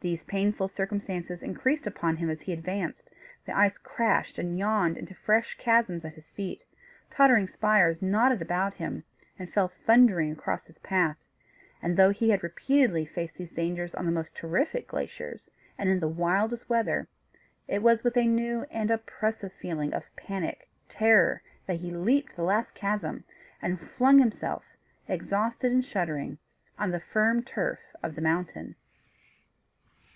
These 0.00 0.24
painful 0.24 0.68
circumstances 0.68 1.42
increased 1.42 1.86
upon 1.86 2.16
him 2.18 2.28
as 2.28 2.42
he 2.42 2.52
advanced; 2.52 3.08
the 3.46 3.56
ice 3.56 3.78
crashed 3.78 4.36
and 4.38 4.58
yawned 4.58 4.98
into 4.98 5.14
fresh 5.14 5.56
chasms 5.56 6.04
at 6.04 6.16
his 6.16 6.30
feet, 6.32 6.64
tottering 7.10 7.48
spires 7.48 8.02
nodded 8.02 8.42
around 8.42 8.74
him, 8.74 9.04
and 9.38 9.50
fell 9.50 9.68
thundering 9.68 10.30
across 10.32 10.66
his 10.66 10.76
path; 10.80 11.16
and, 11.80 11.96
though 11.96 12.10
he 12.10 12.28
had 12.28 12.42
repeatedly 12.42 13.06
faced 13.06 13.36
these 13.36 13.50
dangers 13.52 13.94
on 13.94 14.04
the 14.04 14.12
most 14.12 14.36
terrific 14.36 14.86
glaciers, 14.86 15.48
and 15.78 15.88
in 15.88 16.00
the 16.00 16.08
wildest 16.08 16.68
weather, 16.68 17.08
it 17.66 17.82
was 17.82 18.04
with 18.04 18.18
a 18.18 18.26
new 18.26 18.66
and 18.70 18.90
oppressive 18.90 19.54
feeling 19.54 19.94
of 19.94 20.14
panic 20.14 20.68
terror 20.90 21.40
that 21.64 21.80
he 21.80 21.90
leaped 21.90 22.36
the 22.36 22.42
last 22.42 22.74
chasm, 22.74 23.24
and 23.62 23.80
flung 23.80 24.18
himself, 24.18 24.62
exhausted 25.08 25.72
and 25.72 25.86
shuddering, 25.86 26.36
on 26.78 26.90
the 26.90 27.00
firm 27.00 27.42
turf 27.42 27.78
of 28.02 28.14
the 28.14 28.20
mountain. 28.20 28.74